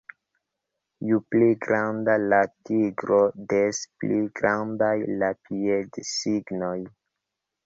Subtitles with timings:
[1.09, 3.19] Ju pli granda la tigro,
[3.53, 6.77] des pli grandaj la piedsignoj.